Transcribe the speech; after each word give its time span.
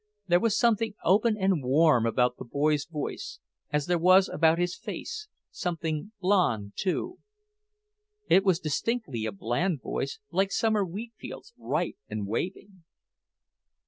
There 0.27 0.39
was 0.39 0.57
something 0.57 0.95
open 1.05 1.37
and 1.37 1.61
warm 1.63 2.07
about 2.07 2.37
the 2.37 2.43
boy's 2.43 2.85
voice, 2.85 3.37
as 3.71 3.85
there 3.85 3.99
was 3.99 4.29
about 4.29 4.57
his 4.57 4.75
face 4.75 5.27
something 5.51 6.11
blond, 6.19 6.73
too. 6.75 7.19
It 8.27 8.43
was 8.43 8.59
distinctly 8.59 9.27
a 9.27 9.31
bland 9.31 9.83
voice, 9.83 10.17
like 10.31 10.51
summer 10.51 10.83
wheatfields, 10.83 11.53
ripe 11.55 11.97
and 12.09 12.25
waving. 12.25 12.83